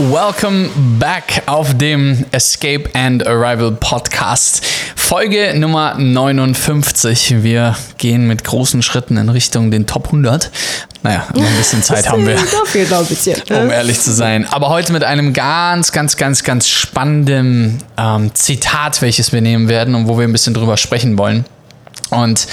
[0.00, 4.64] Welcome back auf dem Escape and Arrival Podcast.
[4.96, 7.42] Folge Nummer 59.
[7.42, 10.50] Wir gehen mit großen Schritten in Richtung den Top 100.
[11.02, 12.36] Naja, noch ein bisschen Zeit haben wir.
[12.50, 13.42] Da fehlt noch ein bisschen.
[13.50, 14.46] um ehrlich zu sein.
[14.46, 19.94] Aber heute mit einem ganz, ganz, ganz, ganz spannenden ähm, Zitat, welches wir nehmen werden
[19.94, 21.44] und wo wir ein bisschen drüber sprechen wollen.
[22.10, 22.46] Und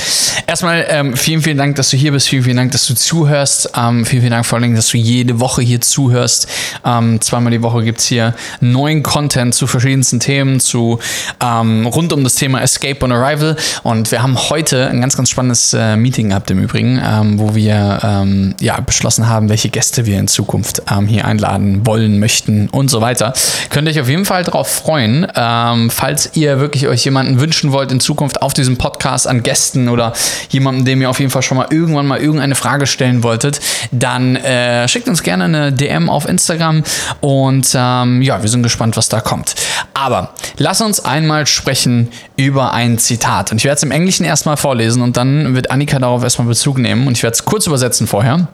[0.46, 2.30] erstmal ähm, vielen, vielen Dank, dass du hier bist.
[2.30, 3.72] Vielen, vielen Dank, dass du zuhörst.
[3.76, 6.48] Ähm, vielen, vielen Dank vor Dingen, dass du jede Woche hier zuhörst.
[6.86, 11.00] Ähm, zweimal die Woche gibt's hier neuen Content zu verschiedensten Themen, zu
[11.44, 13.56] ähm, rund um das Thema Escape on Arrival.
[13.84, 17.56] Und wir haben heute ein ganz, ganz spannendes äh, Meeting gehabt im Übrigen, ähm, wo
[17.56, 22.70] wir ähm, ja, beschlossen haben, welche Gäste wir in Zukunft ähm, hier einladen wollen, möchten
[22.70, 23.34] und so weiter.
[23.70, 27.72] Könnt ihr euch auf jeden Fall darauf freuen, ähm, falls ihr wirklich euch jemanden wünschen
[27.72, 30.12] wollt in Zukunft auf diesem Podcast an Gästen oder
[30.50, 34.36] jemanden, dem ihr auf jeden Fall schon mal irgendwann mal irgendeine Frage stellen wolltet, dann
[34.36, 36.84] äh, schickt uns gerne eine DM auf Instagram
[37.22, 39.56] und ähm, ja, wir sind gespannt, was da kommt.
[39.94, 43.54] Aber lass uns einmal sprechen über ein Zitat.
[43.54, 46.78] Und ich werde es im Englischen erstmal vorlesen und dann wird Annika darauf erstmal Bezug
[46.78, 48.50] nehmen und ich werde es kurz übersetzen vorher.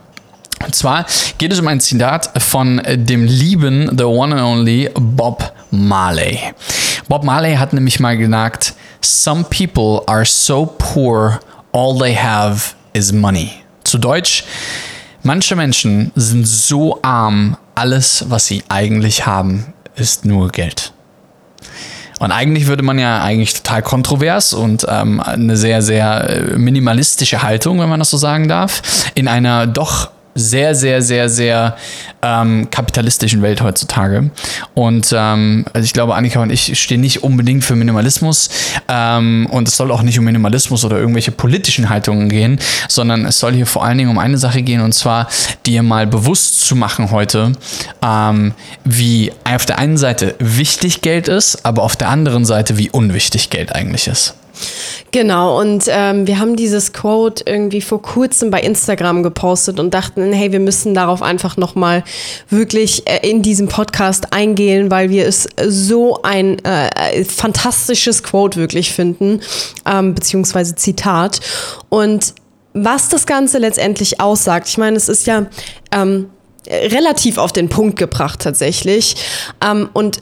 [0.64, 1.08] Und zwar
[1.40, 6.40] geht es um ein Zitat von dem lieben, the one and only Bob Marley.
[7.10, 11.40] Bob Marley hat nämlich mal gesagt, Some people are so poor,
[11.74, 13.52] all they have is money.
[13.84, 14.46] Zu Deutsch,
[15.24, 20.94] manche Menschen sind so arm, alles, was sie eigentlich haben, ist nur Geld.
[22.20, 27.44] Und eigentlich würde man ja eigentlich total kontrovers und ähm, eine sehr, sehr äh, minimalistische
[27.44, 28.82] Haltung, wenn man das so sagen darf,
[29.16, 31.76] in einer doch sehr, sehr, sehr, sehr
[32.22, 34.32] ähm, kapitalistischen Welt heutzutage.
[34.74, 38.50] Und ähm, also ich glaube, Annika und ich stehen nicht unbedingt für Minimalismus.
[38.88, 43.40] Ähm, und es soll auch nicht um Minimalismus oder irgendwelche politischen Haltungen gehen, sondern es
[43.40, 45.28] soll hier vor allen Dingen um eine Sache gehen, und zwar
[45.66, 47.54] dir mal bewusst zu machen heute,
[48.04, 48.54] ähm,
[48.84, 53.50] wie auf der einen Seite wichtig Geld ist, aber auf der anderen Seite, wie unwichtig
[53.50, 54.36] Geld eigentlich ist.
[55.12, 60.34] Genau, und ähm, wir haben dieses Quote irgendwie vor kurzem bei Instagram gepostet und dachten,
[60.34, 62.04] hey, wir müssen darauf einfach nochmal
[62.50, 68.92] wirklich äh, in diesem Podcast eingehen, weil wir es so ein äh, fantastisches Quote wirklich
[68.92, 69.42] finden,
[69.86, 71.40] ähm, beziehungsweise Zitat.
[71.90, 72.34] Und
[72.74, 75.46] was das Ganze letztendlich aussagt, ich meine, es ist ja
[75.92, 76.30] ähm,
[76.68, 79.16] relativ auf den Punkt gebracht tatsächlich.
[79.64, 80.20] Ähm, und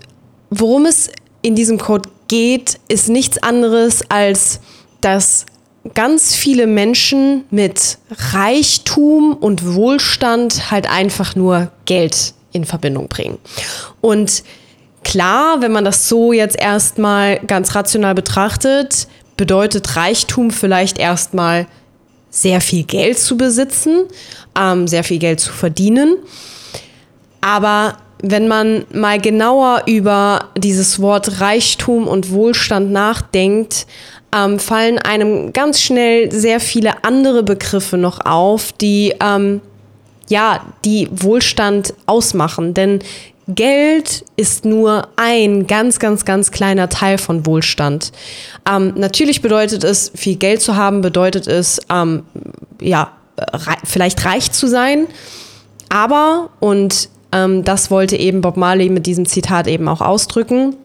[0.49, 1.09] worum es
[1.41, 4.61] in diesem Code geht, ist nichts anderes als,
[5.01, 5.45] dass
[5.93, 7.97] ganz viele Menschen mit
[8.31, 13.37] Reichtum und Wohlstand halt einfach nur Geld in Verbindung bringen.
[13.99, 14.43] Und
[15.03, 21.67] klar, wenn man das so jetzt erstmal ganz rational betrachtet, bedeutet Reichtum vielleicht erstmal
[22.29, 24.05] sehr viel Geld zu besitzen,
[24.57, 26.15] ähm, sehr viel Geld zu verdienen.
[27.41, 33.87] Aber wenn man mal genauer über dieses Wort Reichtum und Wohlstand nachdenkt,
[34.35, 39.61] ähm, fallen einem ganz schnell sehr viele andere Begriffe noch auf, die ähm,
[40.29, 42.73] ja die Wohlstand ausmachen.
[42.73, 42.99] Denn
[43.47, 48.11] Geld ist nur ein ganz, ganz, ganz kleiner Teil von Wohlstand.
[48.69, 52.23] Ähm, natürlich bedeutet es, viel Geld zu haben, bedeutet es, ähm,
[52.79, 55.07] ja, rei vielleicht reich zu sein.
[55.89, 60.75] Aber, und ähm, das wollte eben Bob Marley mit diesem Zitat eben auch ausdrücken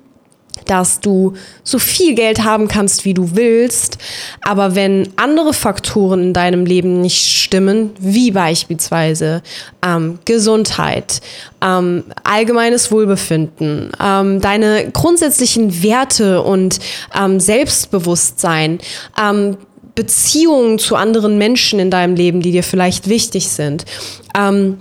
[0.64, 3.98] dass du so viel Geld haben kannst, wie du willst,
[4.42, 9.42] aber wenn andere Faktoren in deinem Leben nicht stimmen, wie beispielsweise
[9.84, 11.20] ähm, Gesundheit,
[11.62, 16.78] ähm, allgemeines Wohlbefinden, ähm, deine grundsätzlichen Werte und
[17.14, 18.78] ähm, Selbstbewusstsein,
[19.22, 19.58] ähm,
[19.94, 23.84] Beziehungen zu anderen Menschen in deinem Leben, die dir vielleicht wichtig sind,
[24.36, 24.78] ähm,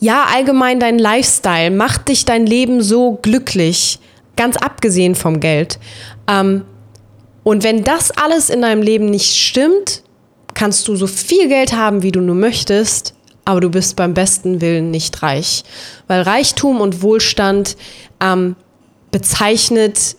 [0.00, 3.98] ja, allgemein dein Lifestyle, macht dich dein Leben so glücklich,
[4.36, 5.78] ganz abgesehen vom Geld.
[6.28, 6.64] Ähm,
[7.42, 10.02] und wenn das alles in deinem Leben nicht stimmt,
[10.54, 13.14] kannst du so viel Geld haben, wie du nur möchtest,
[13.44, 15.64] aber du bist beim besten Willen nicht reich.
[16.06, 17.76] Weil Reichtum und Wohlstand
[18.20, 18.56] ähm,
[19.10, 20.16] bezeichnet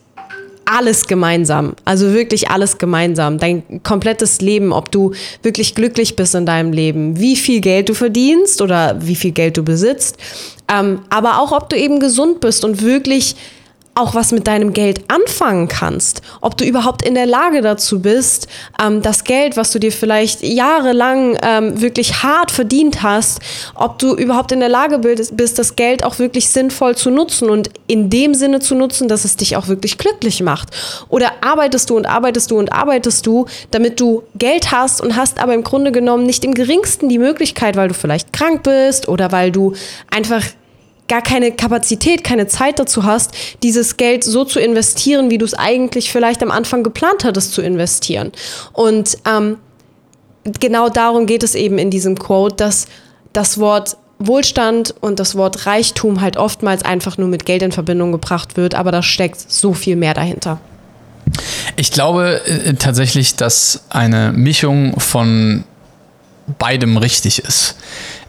[0.69, 1.73] alles gemeinsam.
[1.85, 3.37] Also wirklich alles gemeinsam.
[3.37, 7.93] Dein komplettes Leben, ob du wirklich glücklich bist in deinem Leben, wie viel Geld du
[7.93, 10.17] verdienst oder wie viel Geld du besitzt,
[10.71, 13.35] ähm, aber auch ob du eben gesund bist und wirklich
[13.99, 16.21] auch was mit deinem Geld anfangen kannst.
[16.41, 18.47] Ob du überhaupt in der Lage dazu bist,
[18.81, 23.39] ähm, das Geld, was du dir vielleicht jahrelang ähm, wirklich hart verdient hast,
[23.75, 27.69] ob du überhaupt in der Lage bist, das Geld auch wirklich sinnvoll zu nutzen und
[27.87, 30.69] in dem Sinne zu nutzen, dass es dich auch wirklich glücklich macht.
[31.09, 35.39] Oder arbeitest du und arbeitest du und arbeitest du, damit du Geld hast und hast
[35.39, 39.31] aber im Grunde genommen nicht im geringsten die Möglichkeit, weil du vielleicht krank bist oder
[39.31, 39.73] weil du
[40.09, 40.43] einfach
[41.09, 43.31] gar keine Kapazität, keine Zeit dazu hast,
[43.63, 47.61] dieses Geld so zu investieren, wie du es eigentlich vielleicht am Anfang geplant hattest zu
[47.61, 48.31] investieren.
[48.71, 49.57] Und ähm,
[50.59, 52.87] genau darum geht es eben in diesem Quote, dass
[53.33, 58.11] das Wort Wohlstand und das Wort Reichtum halt oftmals einfach nur mit Geld in Verbindung
[58.11, 60.59] gebracht wird, aber da steckt so viel mehr dahinter.
[61.77, 65.63] Ich glaube äh, tatsächlich, dass eine Mischung von
[66.57, 67.75] beidem richtig ist.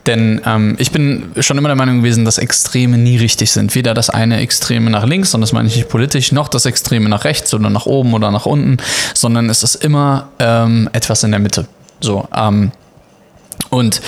[0.07, 3.75] Denn ähm, ich bin schon immer der Meinung gewesen, dass Extreme nie richtig sind.
[3.75, 7.09] Weder das eine Extreme nach links, und das meine ich nicht politisch, noch das Extreme
[7.09, 8.79] nach rechts oder nach oben oder nach unten,
[9.15, 11.67] sondern es ist immer ähm, etwas in der Mitte.
[12.01, 12.73] So, ähm,
[13.69, 14.01] und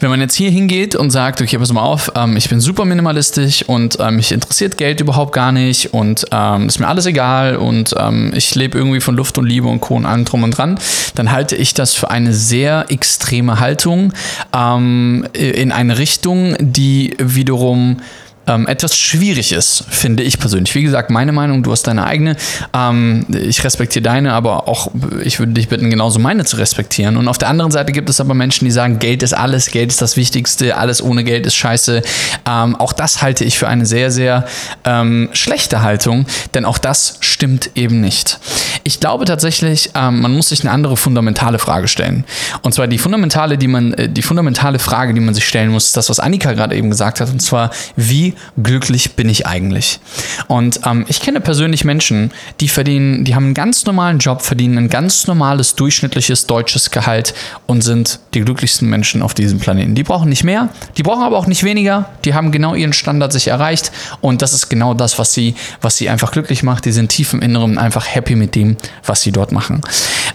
[0.00, 2.84] wenn man jetzt hier hingeht und sagt, okay, pass mal auf, ähm, ich bin super
[2.84, 7.56] minimalistisch und ähm, mich interessiert Geld überhaupt gar nicht und ähm, ist mir alles egal
[7.56, 9.94] und ähm, ich lebe irgendwie von Luft und Liebe und Co.
[9.94, 10.78] und allem drum und dran,
[11.14, 14.12] dann halte ich das für eine sehr extreme Haltung
[14.54, 17.98] ähm, in eine Richtung, die wiederum
[18.46, 20.74] ähm, etwas schwierig ist, finde ich persönlich.
[20.74, 22.36] Wie gesagt, meine Meinung, du hast deine eigene.
[22.72, 24.90] Ähm, ich respektiere deine, aber auch
[25.22, 27.16] ich würde dich bitten, genauso meine zu respektieren.
[27.16, 29.90] Und auf der anderen Seite gibt es aber Menschen, die sagen, Geld ist alles, Geld
[29.90, 32.02] ist das Wichtigste, alles ohne Geld ist scheiße.
[32.48, 34.46] Ähm, auch das halte ich für eine sehr, sehr
[34.84, 38.38] ähm, schlechte Haltung, denn auch das stimmt eben nicht.
[38.84, 42.24] Ich glaube tatsächlich, ähm, man muss sich eine andere fundamentale Frage stellen.
[42.62, 45.86] Und zwar die fundamentale, die man, äh, die fundamentale Frage, die man sich stellen muss,
[45.86, 50.00] ist das, was Annika gerade eben gesagt hat, und zwar, wie glücklich bin ich eigentlich?
[50.48, 54.78] Und ähm, ich kenne persönlich Menschen, die verdienen, die haben einen ganz normalen Job, verdienen
[54.78, 57.34] ein ganz normales, durchschnittliches deutsches Gehalt
[57.66, 59.94] und sind die glücklichsten Menschen auf diesem Planeten.
[59.94, 63.32] Die brauchen nicht mehr, die brauchen aber auch nicht weniger, die haben genau ihren Standard
[63.32, 66.84] sich erreicht und das ist genau das, was sie, was sie einfach glücklich macht.
[66.84, 69.80] Die sind tief im Inneren einfach happy mit dem, was sie dort machen.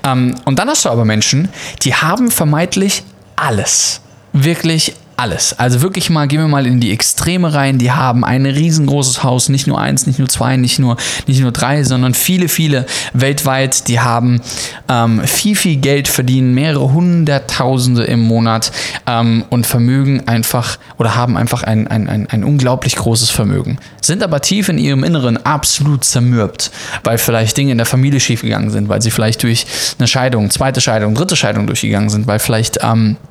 [0.04, 1.50] Ähm, und dann hast du aber Menschen,
[1.84, 3.04] die haben vermeintlich
[3.36, 4.02] alles.
[4.34, 5.54] Wirklich alles.
[5.60, 7.78] Also wirklich mal, gehen wir mal in die Extreme rein.
[7.78, 10.98] Die haben ein riesengroßes Haus, nicht nur eins, nicht nur zwei, nicht nur,
[11.28, 13.88] nicht nur drei, sondern viele, viele weltweit.
[13.88, 14.42] Die haben
[14.90, 18.72] ähm, viel, viel Geld verdienen, mehrere Hunderttausende im Monat
[19.06, 23.78] ähm, und Vermögen einfach oder haben einfach ein, ein, ein, ein unglaublich großes Vermögen.
[24.02, 26.72] Sind aber tief in ihrem Inneren absolut zermürbt,
[27.04, 29.68] weil vielleicht Dinge in der Familie schiefgegangen sind, weil sie vielleicht durch
[30.00, 33.31] eine Scheidung, zweite Scheidung, dritte Scheidung durchgegangen sind, weil vielleicht ähm, äh,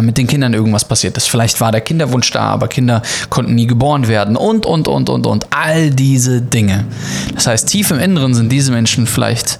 [0.00, 1.28] mit den Kindern irgendwas passiert ist.
[1.28, 5.26] Vielleicht war der Kinderwunsch da, aber Kinder konnten nie geboren werden und, und, und, und,
[5.26, 5.46] und.
[5.50, 6.84] All diese Dinge.
[7.34, 9.58] Das heißt, tief im Inneren sind diese Menschen vielleicht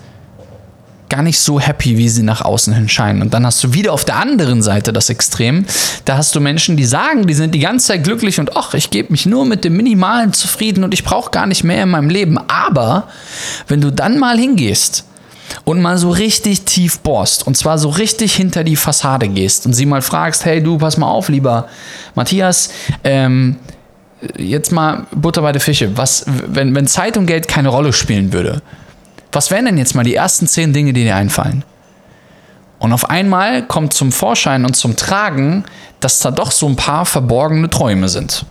[1.13, 3.21] gar nicht so happy, wie sie nach außen hin scheinen.
[3.21, 5.67] Und dann hast du wieder auf der anderen Seite das Extrem.
[6.07, 8.89] Da hast du Menschen, die sagen, die sind die ganze Zeit glücklich und ach, ich
[8.89, 12.09] gebe mich nur mit dem Minimalen zufrieden und ich brauche gar nicht mehr in meinem
[12.09, 12.39] Leben.
[12.49, 13.09] Aber
[13.69, 15.05] wenn du dann mal hingehst
[15.65, 19.73] und mal so richtig tief bohrst und zwar so richtig hinter die Fassade gehst und
[19.73, 21.69] sie mal fragst, hey du, pass mal auf, lieber
[22.15, 22.71] Matthias,
[23.05, 23.57] ähm,
[24.37, 28.33] jetzt mal Butter bei der Fische, was, wenn, wenn Zeit und Geld keine Rolle spielen
[28.33, 28.63] würde,
[29.33, 31.65] was wären denn jetzt mal die ersten zehn Dinge, die dir einfallen?
[32.79, 35.65] Und auf einmal kommt zum Vorschein und zum Tragen,
[36.01, 38.45] dass da doch so ein paar verborgene Träume sind.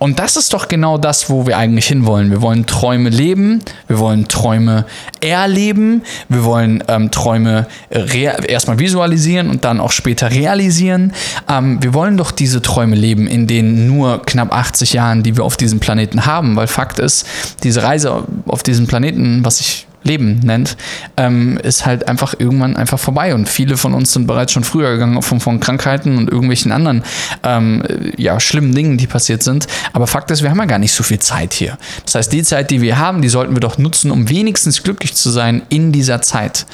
[0.00, 2.30] Und das ist doch genau das, wo wir eigentlich hinwollen.
[2.30, 4.86] Wir wollen Träume leben, wir wollen Träume
[5.20, 11.12] erleben, wir wollen ähm, Träume erstmal visualisieren und dann auch später realisieren.
[11.50, 15.44] Ähm, wir wollen doch diese Träume leben in den nur knapp 80 Jahren, die wir
[15.44, 17.26] auf diesem Planeten haben, weil Fakt ist,
[17.62, 20.76] diese Reise auf diesem Planeten, was ich Leben nennt,
[21.16, 23.34] ähm, ist halt einfach irgendwann einfach vorbei.
[23.34, 27.02] Und viele von uns sind bereits schon früher gegangen von, von Krankheiten und irgendwelchen anderen
[27.42, 27.82] ähm,
[28.16, 29.66] ja, schlimmen Dingen, die passiert sind.
[29.92, 31.78] Aber Fakt ist, wir haben ja gar nicht so viel Zeit hier.
[32.04, 35.14] Das heißt, die Zeit, die wir haben, die sollten wir doch nutzen, um wenigstens glücklich
[35.14, 36.66] zu sein in dieser Zeit.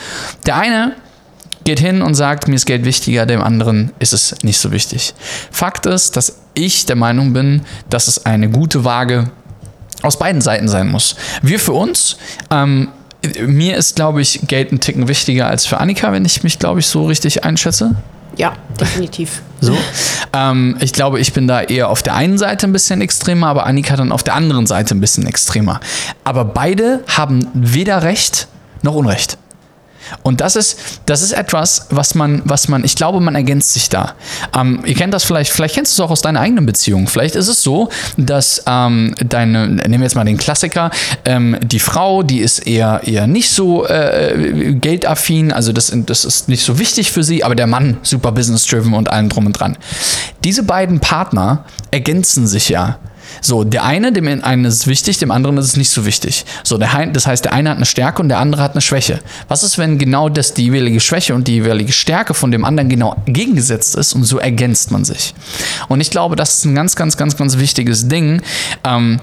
[0.46, 0.94] Der eine
[1.64, 5.14] geht hin und sagt, mir ist Geld wichtiger, dem anderen ist es nicht so wichtig.
[5.50, 9.30] Fakt ist, dass ich der Meinung bin, dass es eine gute Waage
[10.02, 11.16] aus beiden Seiten sein muss.
[11.42, 12.18] Wir für uns
[12.50, 12.88] ähm,
[13.46, 16.80] mir ist, glaube ich, Geld ein Ticken wichtiger als für Annika, wenn ich mich, glaube
[16.80, 17.96] ich, so richtig einschätze.
[18.36, 19.42] Ja, definitiv.
[19.58, 19.74] So.
[20.34, 23.64] Ähm, ich glaube, ich bin da eher auf der einen Seite ein bisschen extremer, aber
[23.64, 25.80] Annika dann auf der anderen Seite ein bisschen extremer.
[26.24, 28.48] Aber beide haben weder Recht
[28.82, 29.38] noch Unrecht.
[30.22, 33.88] Und das ist, das ist etwas, was man, was man, ich glaube, man ergänzt sich
[33.88, 34.14] da.
[34.56, 37.08] Ähm, ihr kennt das vielleicht, vielleicht kennst du es auch aus deiner eigenen Beziehung.
[37.08, 40.90] Vielleicht ist es so, dass ähm, deine, nehmen wir jetzt mal den Klassiker,
[41.24, 46.48] ähm, die Frau, die ist eher, eher nicht so äh, geldaffin, also das, das ist
[46.48, 49.76] nicht so wichtig für sie, aber der Mann super business-driven und allem drum und dran.
[50.44, 52.98] Diese beiden Partner ergänzen sich ja.
[53.40, 56.44] So, der eine, dem einen ist es wichtig, dem anderen ist es nicht so wichtig.
[56.64, 59.20] So, der, das heißt, der eine hat eine Stärke und der andere hat eine Schwäche.
[59.48, 62.88] Was ist, wenn genau das die jeweilige Schwäche und die jeweilige Stärke von dem anderen
[62.88, 65.34] genau gegengesetzt ist und so ergänzt man sich?
[65.88, 68.42] Und ich glaube, das ist ein ganz, ganz, ganz, ganz wichtiges Ding,
[68.84, 69.20] ähm,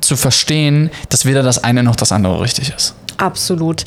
[0.00, 2.94] zu verstehen, dass weder das eine noch das andere richtig ist.
[3.18, 3.84] Absolut.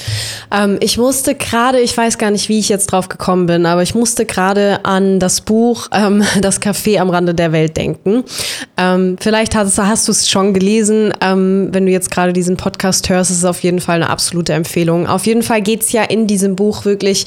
[0.52, 3.84] Ähm, ich musste gerade, ich weiß gar nicht, wie ich jetzt drauf gekommen bin, aber
[3.84, 8.24] ich musste gerade an das Buch ähm, Das Café am Rande der Welt denken.
[8.78, 11.14] Ähm, vielleicht hast, hast du es schon gelesen.
[11.22, 14.54] Ähm, wenn du jetzt gerade diesen Podcast hörst, ist es auf jeden Fall eine absolute
[14.54, 15.08] Empfehlung.
[15.08, 17.26] Auf jeden Fall geht es ja in diesem Buch wirklich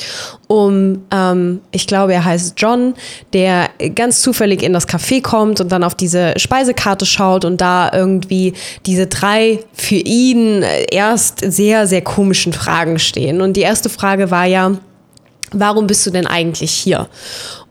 [0.51, 2.95] um, ähm, ich glaube, er heißt John,
[3.33, 7.89] der ganz zufällig in das Café kommt und dann auf diese Speisekarte schaut und da
[7.95, 8.55] irgendwie
[8.85, 13.43] diese drei für ihn erst sehr, sehr komischen Fragen stehen.
[13.43, 14.73] Und die erste Frage war ja,
[15.53, 17.09] warum bist du denn eigentlich hier?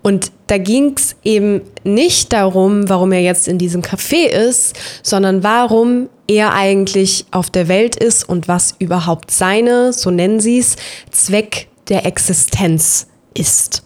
[0.01, 5.43] Und da ging es eben nicht darum, warum er jetzt in diesem Café ist, sondern
[5.43, 10.77] warum er eigentlich auf der Welt ist und was überhaupt seine, so nennen sie es,
[11.11, 13.83] Zweck der Existenz ist.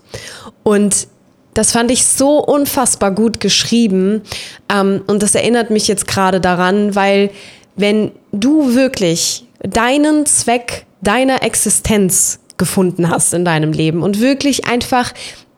[0.63, 1.07] Und
[1.53, 4.21] das fand ich so unfassbar gut geschrieben.
[4.69, 7.31] Ähm, und das erinnert mich jetzt gerade daran, weil
[7.75, 15.13] wenn du wirklich deinen Zweck deiner Existenz gefunden hast in deinem Leben und wirklich einfach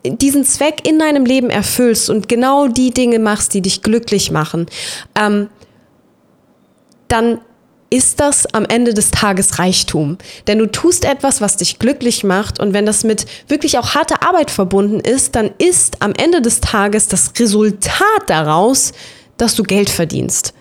[0.05, 4.67] diesen Zweck in deinem Leben erfüllst und genau die Dinge machst, die dich glücklich machen,
[5.15, 5.49] ähm,
[7.07, 7.39] dann
[7.89, 10.17] ist das am Ende des Tages Reichtum.
[10.47, 14.23] Denn du tust etwas, was dich glücklich macht und wenn das mit wirklich auch harter
[14.27, 18.91] Arbeit verbunden ist, dann ist am Ende des Tages das Resultat daraus,
[19.37, 20.53] dass du Geld verdienst.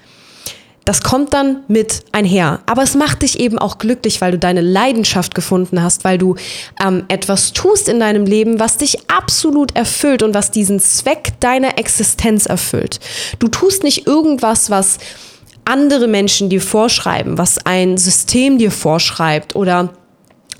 [0.85, 2.61] Das kommt dann mit einher.
[2.67, 6.37] Aber es macht dich eben auch glücklich, weil du deine Leidenschaft gefunden hast, weil du
[6.85, 11.79] ähm, etwas tust in deinem Leben, was dich absolut erfüllt und was diesen Zweck deiner
[11.79, 13.01] Existenz erfüllt.
[13.39, 14.99] Du tust nicht irgendwas, was
[15.65, 19.91] andere Menschen dir vorschreiben, was ein System dir vorschreibt oder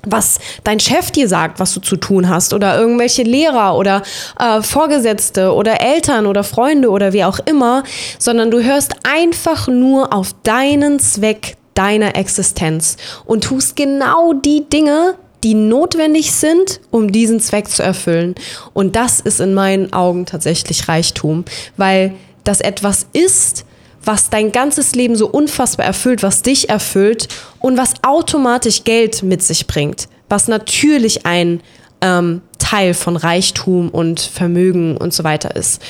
[0.05, 4.03] was dein Chef dir sagt, was du zu tun hast oder irgendwelche Lehrer oder
[4.39, 7.83] äh, Vorgesetzte oder Eltern oder Freunde oder wie auch immer,
[8.19, 15.15] sondern du hörst einfach nur auf deinen Zweck deiner Existenz und tust genau die Dinge,
[15.43, 18.33] die notwendig sind, um diesen Zweck zu erfüllen.
[18.73, 21.45] Und das ist in meinen Augen tatsächlich Reichtum,
[21.77, 23.65] weil das etwas ist,
[24.05, 27.27] was dein ganzes Leben so unfassbar erfüllt, was dich erfüllt
[27.59, 31.61] und was automatisch Geld mit sich bringt, was natürlich ein
[32.01, 35.81] ähm, Teil von Reichtum und Vermögen und so weiter ist.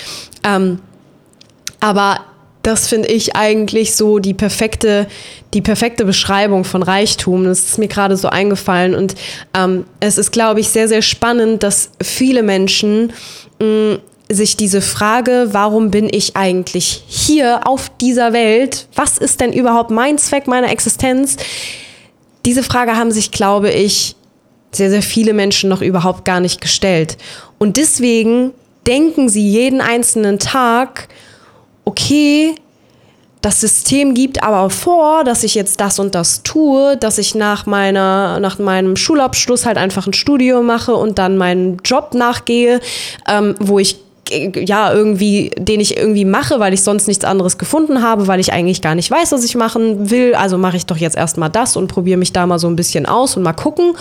[0.44, 0.80] Ähm,
[1.80, 2.22] aber
[2.66, 5.08] das finde ich eigentlich so die perfekte,
[5.54, 7.44] die perfekte Beschreibung von Reichtum.
[7.44, 8.96] Das ist mir gerade so eingefallen.
[8.96, 9.14] Und
[9.54, 13.14] ähm, es ist, glaube ich, sehr, sehr spannend, dass viele Menschen
[13.60, 18.88] mh, sich diese Frage, warum bin ich eigentlich hier auf dieser Welt?
[18.96, 21.38] Was ist denn überhaupt mein Zweck meiner Existenz?
[22.46, 24.16] Diese Frage haben sich, glaube ich,
[24.72, 27.18] sehr, sehr viele Menschen noch überhaupt gar nicht gestellt.
[27.58, 28.52] Und deswegen
[28.88, 31.08] denken sie jeden einzelnen Tag,
[31.86, 32.56] okay,
[33.42, 37.68] das System gibt aber vor, dass ich jetzt das und das tue, dass ich nach
[37.68, 42.80] meiner, nach meinem Schulabschluss halt einfach ein Studium mache und dann meinen Job nachgehe,
[43.30, 43.98] ähm, wo ich
[44.32, 48.54] ja, irgendwie, den ich irgendwie mache, weil ich sonst nichts anderes gefunden habe, weil ich
[48.54, 50.36] eigentlich gar nicht weiß, was ich machen will.
[50.36, 53.06] Also mache ich doch jetzt erstmal das und probiere mich da mal so ein bisschen
[53.06, 53.94] aus und mal gucken.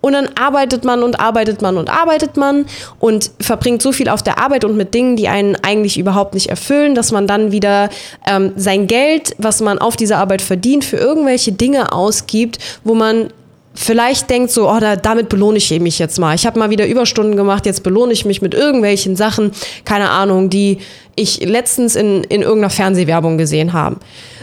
[0.00, 2.64] Und dann arbeitet man und arbeitet man und arbeitet man
[2.98, 6.48] und verbringt so viel auf der Arbeit und mit Dingen, die einen eigentlich überhaupt nicht
[6.48, 7.90] erfüllen, dass man dann wieder
[8.26, 13.30] ähm, sein Geld, was man auf dieser Arbeit verdient, für irgendwelche Dinge ausgibt, wo man
[13.74, 16.34] vielleicht denkt so, oh, da, damit belohne ich mich jetzt mal.
[16.34, 19.52] Ich habe mal wieder Überstunden gemacht, jetzt belohne ich mich mit irgendwelchen Sachen,
[19.84, 20.78] keine Ahnung, die
[21.16, 23.96] ich letztens in, in irgendeiner Fernsehwerbung gesehen habe.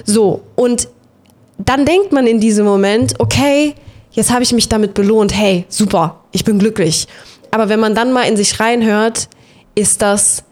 [0.05, 0.87] So, und
[1.57, 3.73] dann denkt man in diesem Moment, okay,
[4.11, 7.07] jetzt habe ich mich damit belohnt, hey, super, ich bin glücklich.
[7.51, 9.27] Aber wenn man dann mal in sich reinhört,
[9.75, 10.43] ist das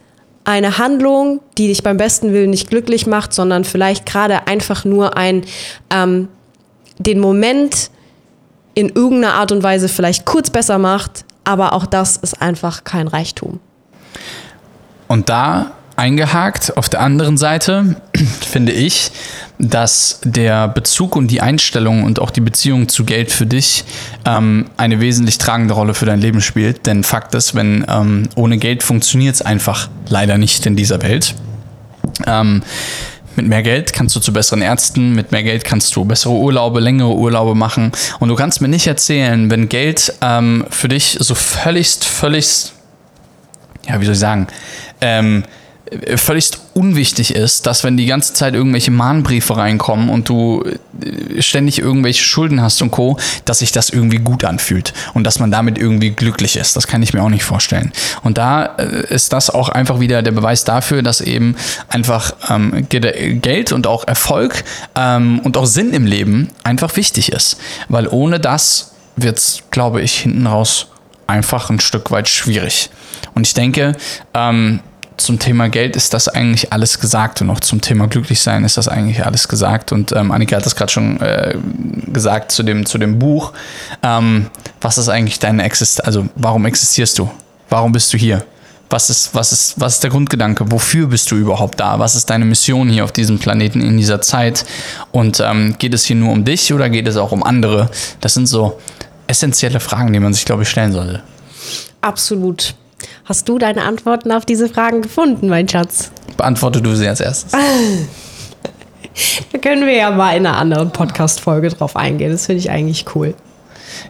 [0.44, 5.18] eine Handlung, die dich beim besten Willen nicht glücklich macht, sondern vielleicht gerade einfach nur
[5.18, 5.44] ein
[5.90, 6.28] ähm,
[7.00, 7.90] den Moment
[8.76, 13.08] in irgendeiner Art und Weise vielleicht kurz besser macht, aber auch das ist einfach kein
[13.08, 13.60] Reichtum.
[15.08, 16.76] Und da eingehakt.
[16.78, 17.96] Auf der anderen Seite
[18.42, 19.12] finde ich,
[19.58, 23.86] dass der Bezug und die Einstellung und auch die Beziehung zu Geld für dich
[24.26, 26.86] ähm, eine wesentlich tragende Rolle für dein Leben spielt.
[26.86, 31.36] Denn Fakt ist, wenn ähm, ohne Geld funktioniert es einfach leider nicht in dieser Welt.
[32.28, 32.64] Ähm,
[33.38, 36.80] mit mehr Geld kannst du zu besseren Ärzten, mit mehr Geld kannst du bessere Urlaube,
[36.80, 37.92] längere Urlaube machen.
[38.20, 42.74] Und du kannst mir nicht erzählen, wenn Geld ähm, für dich so völligst, völligst,
[43.88, 44.48] ja, wie soll ich sagen,
[45.02, 45.44] ähm,
[46.16, 50.64] völlig unwichtig ist, dass wenn die ganze Zeit irgendwelche Mahnbriefe reinkommen und du
[51.02, 55.40] äh, ständig irgendwelche Schulden hast und Co., dass sich das irgendwie gut anfühlt und dass
[55.40, 56.76] man damit irgendwie glücklich ist.
[56.76, 57.92] Das kann ich mir auch nicht vorstellen.
[58.24, 61.56] Und da äh, ist das auch einfach wieder der Beweis dafür, dass eben
[61.88, 64.64] einfach ähm, Geld und auch Erfolg
[64.96, 67.58] ähm, und auch Sinn im Leben einfach wichtig ist.
[67.90, 70.88] Weil ohne das wird es, glaube ich, hinten raus
[71.28, 72.90] einfach ein Stück weit schwierig.
[73.34, 73.96] Und ich denke,
[74.34, 74.80] ähm,
[75.18, 78.88] zum Thema Geld ist das eigentlich alles gesagt und auch zum Thema Glücklichsein ist das
[78.88, 79.92] eigentlich alles gesagt.
[79.92, 81.58] Und ähm, Annika hat das gerade schon äh,
[82.08, 83.54] gesagt zu dem, zu dem Buch.
[84.04, 84.48] Ähm,
[84.82, 86.06] was ist eigentlich deine Existenz?
[86.06, 87.30] Also, warum existierst du?
[87.70, 88.46] Warum bist du hier?
[88.90, 90.72] Was ist, was, ist, was ist der Grundgedanke?
[90.72, 91.98] Wofür bist du überhaupt da?
[91.98, 94.66] Was ist deine Mission hier auf diesem Planeten in dieser Zeit?
[95.12, 97.90] Und ähm, geht es hier nur um dich oder geht es auch um andere?
[98.22, 98.80] Das sind so
[99.28, 101.24] essentielle Fragen, die man sich, glaube ich, stellen sollte.
[102.02, 102.76] Absolut.
[103.26, 106.12] Hast du deine Antworten auf diese Fragen gefunden, mein Schatz?
[106.38, 107.54] Beantworte du sie als erstes.
[109.52, 112.32] da können wir ja mal in einer anderen Podcast-Folge drauf eingehen.
[112.32, 113.34] Das finde ich eigentlich cool.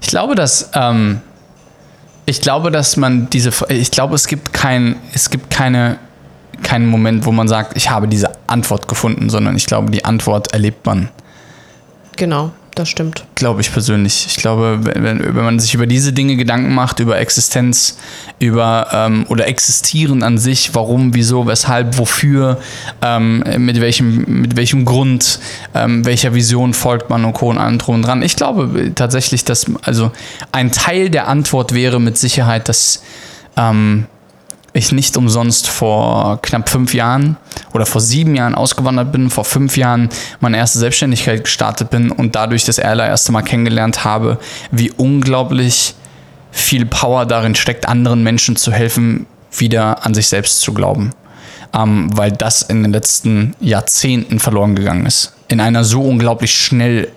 [0.01, 1.21] Ich glaube, dass ähm,
[2.25, 5.97] ich glaube, dass man diese, ich glaube, es gibt kein, es gibt keine,
[6.61, 10.51] keinen Moment, wo man sagt, ich habe diese Antwort gefunden, sondern ich glaube, die Antwort
[10.51, 11.07] erlebt man.
[12.17, 13.25] Genau das stimmt.
[13.35, 14.25] Glaube ich persönlich.
[14.27, 17.97] Ich glaube, wenn, wenn man sich über diese Dinge Gedanken macht, über Existenz,
[18.39, 22.59] über ähm, oder Existieren an sich, warum, wieso, weshalb, wofür,
[23.01, 25.39] ähm, mit, welchem, mit welchem Grund,
[25.73, 27.49] ähm, welcher Vision folgt man und Co.
[27.49, 28.21] und allem drum und dran.
[28.21, 30.11] Ich glaube tatsächlich, dass also
[30.51, 33.03] ein Teil der Antwort wäre mit Sicherheit, dass
[33.57, 34.05] ähm,
[34.75, 37.37] ich nicht umsonst vor knapp fünf Jahren
[37.73, 40.09] oder vor sieben Jahren ausgewandert bin, vor fünf Jahren
[40.41, 44.37] meine erste Selbstständigkeit gestartet bin und dadurch das allererste Mal kennengelernt habe,
[44.71, 45.95] wie unglaublich
[46.51, 51.11] viel Power darin steckt, anderen Menschen zu helfen, wieder an sich selbst zu glauben.
[51.73, 55.33] Ähm, weil das in den letzten Jahrzehnten verloren gegangen ist.
[55.47, 57.09] In einer so unglaublich schnell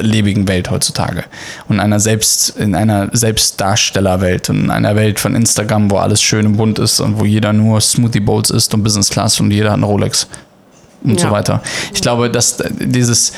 [0.00, 1.24] lebigen Welt heutzutage
[1.68, 6.46] und einer selbst in einer Selbstdarstellerwelt und in einer Welt von Instagram, wo alles schön
[6.46, 9.70] und bunt ist und wo jeder nur Smoothie Bowls isst und Business Class und jeder
[9.70, 10.28] hat eine Rolex
[11.02, 11.26] und ja.
[11.26, 11.62] so weiter.
[11.92, 13.32] Ich glaube, dass dieses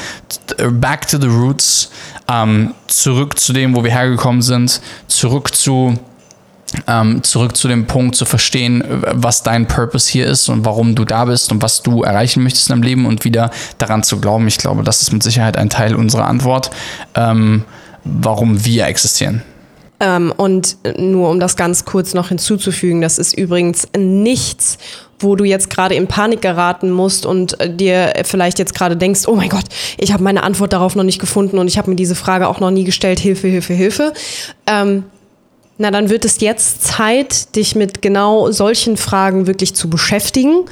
[0.73, 1.91] Back to the Roots,
[2.29, 5.99] ähm, zurück zu dem, wo wir hergekommen sind, zurück zu
[6.87, 11.05] ähm, zurück zu dem Punkt zu verstehen, was dein Purpose hier ist und warum du
[11.05, 14.47] da bist und was du erreichen möchtest in deinem Leben und wieder daran zu glauben.
[14.49, 16.71] Ich glaube, das ist mit Sicherheit ein Teil unserer Antwort,
[17.15, 17.65] ähm,
[18.05, 19.43] warum wir existieren.
[20.01, 24.79] Ähm, und nur um das ganz kurz noch hinzuzufügen, das ist übrigens nichts,
[25.19, 29.37] wo du jetzt gerade in Panik geraten musst und dir vielleicht jetzt gerade denkst, oh
[29.37, 29.65] mein Gott,
[29.99, 32.61] ich habe meine Antwort darauf noch nicht gefunden und ich habe mir diese Frage auch
[32.61, 34.15] noch nie gestellt, Hilfe, Hilfe, Hilfe.
[34.67, 35.05] Ähm,
[35.81, 40.67] na, dann wird es jetzt Zeit, dich mit genau solchen Fragen wirklich zu beschäftigen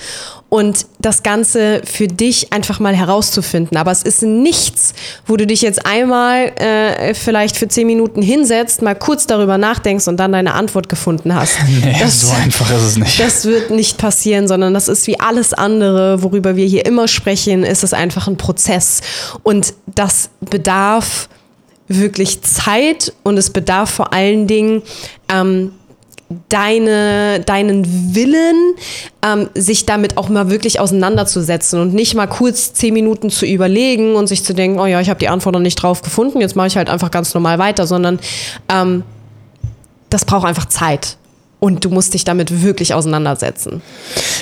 [0.50, 3.78] und das Ganze für dich einfach mal herauszufinden.
[3.78, 4.92] Aber es ist nichts,
[5.26, 10.08] wo du dich jetzt einmal äh, vielleicht für zehn Minuten hinsetzt, mal kurz darüber nachdenkst
[10.08, 11.56] und dann deine Antwort gefunden hast.
[11.68, 13.20] Nee, das, so einfach ist es nicht.
[13.20, 17.62] Das wird nicht passieren, sondern das ist wie alles andere, worüber wir hier immer sprechen,
[17.62, 19.00] ist es einfach ein Prozess.
[19.42, 21.28] Und das bedarf
[21.88, 24.82] wirklich Zeit und es bedarf vor allen Dingen
[25.32, 25.72] ähm,
[26.48, 28.74] deine, deinen Willen,
[29.22, 34.14] ähm, sich damit auch mal wirklich auseinanderzusetzen und nicht mal kurz zehn Minuten zu überlegen
[34.14, 36.56] und sich zu denken, oh ja, ich habe die Antwort noch nicht drauf gefunden, jetzt
[36.56, 38.18] mache ich halt einfach ganz normal weiter, sondern
[38.68, 39.04] ähm,
[40.10, 41.16] das braucht einfach Zeit.
[41.60, 43.82] Und du musst dich damit wirklich auseinandersetzen.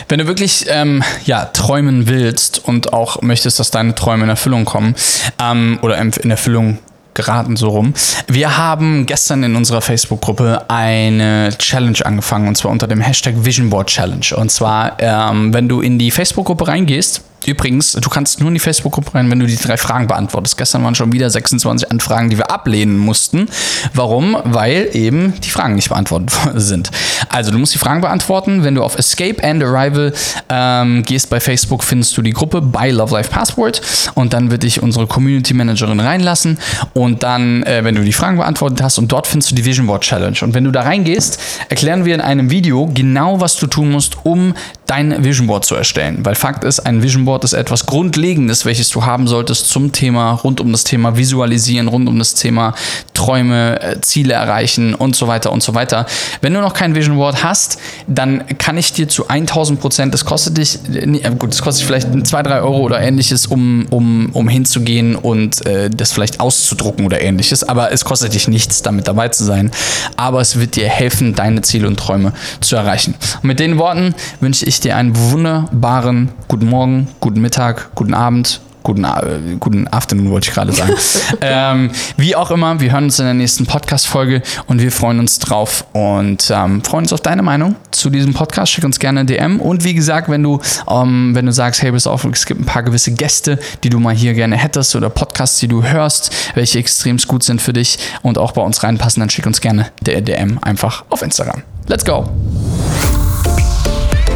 [0.07, 4.67] Wenn du wirklich ähm, ja, träumen willst und auch möchtest, dass deine Träume in Erfüllung
[4.67, 4.95] kommen
[5.43, 6.79] ähm, oder in Erfüllung
[7.17, 7.95] geraten so rum.
[8.29, 13.71] Wir haben gestern in unserer Facebook-Gruppe eine Challenge angefangen und zwar unter dem Hashtag Vision
[13.71, 14.27] Board Challenge.
[14.37, 18.61] Und zwar, ähm, wenn du in die Facebook-Gruppe reingehst, Übrigens, du kannst nur in die
[18.61, 20.59] Facebook-Gruppe rein, wenn du die drei Fragen beantwortest.
[20.59, 23.49] Gestern waren schon wieder 26 Anfragen, die wir ablehnen mussten.
[23.95, 24.37] Warum?
[24.45, 26.91] Weil eben die Fragen nicht beantwortet sind.
[27.29, 28.65] Also du musst die Fragen beantworten.
[28.65, 30.13] Wenn du auf Escape and Arrival
[30.49, 33.81] ähm, gehst bei Facebook, findest du die Gruppe bei Love Life Passport
[34.15, 36.59] und dann wird dich unsere Community Managerin reinlassen
[36.95, 39.87] und dann, äh, wenn du die Fragen beantwortet hast und dort findest du die Vision
[39.87, 40.37] Board Challenge.
[40.43, 44.17] Und wenn du da reingehst, erklären wir in einem Video genau, was du tun musst,
[44.25, 44.55] um
[44.87, 46.25] dein Vision Board zu erstellen.
[46.25, 50.33] Weil Fakt ist, ein Vision Board ist etwas Grundlegendes, welches du haben solltest zum Thema,
[50.33, 52.75] rund um das Thema Visualisieren, rund um das Thema
[53.13, 56.07] Träume, äh, Ziele erreichen und so weiter und so weiter.
[56.41, 60.25] Wenn du noch kein Vision Board hast, dann kann ich dir zu 1000 Prozent, das
[60.25, 64.49] kostet dich, äh, gut, das kostet vielleicht 2, 3 Euro oder ähnliches, um, um, um
[64.49, 69.29] hinzugehen und äh, das vielleicht auszudrucken oder ähnliches, aber es kostet dich nichts, damit dabei
[69.29, 69.71] zu sein.
[70.17, 73.15] Aber es wird dir helfen, deine Ziele und Träume zu erreichen.
[73.43, 78.61] Und mit den Worten wünsche ich dir einen wunderbaren guten Morgen, guten Mittag, guten Abend,
[78.83, 80.93] guten, äh, guten Afternoon wollte ich gerade sagen.
[81.41, 85.39] ähm, wie auch immer, wir hören uns in der nächsten Podcast-Folge und wir freuen uns
[85.39, 88.71] drauf und ähm, freuen uns auf deine Meinung zu diesem Podcast.
[88.73, 90.61] Schick uns gerne eine DM und wie gesagt, wenn du,
[90.91, 93.99] ähm, wenn du sagst, hey, bis auf, es gibt ein paar gewisse Gäste, die du
[93.99, 97.99] mal hier gerne hättest oder Podcasts, die du hörst, welche extrem gut sind für dich
[98.21, 101.63] und auch bei uns reinpassen, dann schick uns gerne der DM einfach auf Instagram.
[101.89, 102.29] Let's go!